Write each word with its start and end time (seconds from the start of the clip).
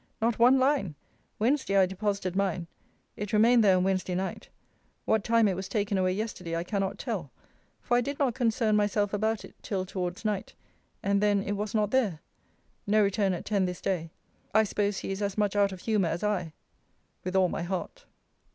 Not 0.19 0.39
one 0.39 0.57
line! 0.57 0.95
Wednesday 1.37 1.77
I 1.77 1.85
deposited 1.85 2.35
mine. 2.35 2.65
It 3.15 3.31
remained 3.33 3.63
there 3.63 3.77
on 3.77 3.83
Wednesday 3.83 4.15
night. 4.15 4.49
What 5.05 5.23
time 5.23 5.47
it 5.47 5.55
was 5.55 5.67
taken 5.67 5.95
away 5.95 6.11
yesterday 6.13 6.55
I 6.55 6.63
cannot 6.63 6.97
tell: 6.97 7.31
for 7.83 7.97
I 7.97 8.01
did 8.01 8.17
not 8.17 8.33
concern 8.33 8.75
myself 8.75 9.13
about 9.13 9.45
it, 9.45 9.53
till 9.61 9.85
towards 9.85 10.25
night; 10.25 10.55
and 11.03 11.21
then 11.21 11.43
it 11.43 11.51
was 11.51 11.75
not 11.75 11.91
there. 11.91 12.19
No 12.87 13.03
return 13.03 13.33
at 13.33 13.45
ten 13.45 13.65
this 13.65 13.79
day. 13.79 14.09
I 14.55 14.63
suppose 14.63 14.97
he 14.97 15.11
is 15.11 15.21
as 15.21 15.37
much 15.37 15.55
out 15.55 15.71
of 15.71 15.81
humour 15.81 16.09
as 16.09 16.23
I. 16.23 16.53
With 17.23 17.35
all 17.35 17.49
my 17.49 17.61
heart. 17.61 18.05